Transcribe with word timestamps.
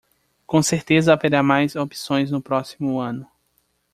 Com 0.47 0.63
certeza 0.63 1.13
haverá 1.13 1.43
mais 1.43 1.75
opções 1.75 2.31
no 2.31 2.41
próximo 2.41 2.99
ano. 2.99 3.27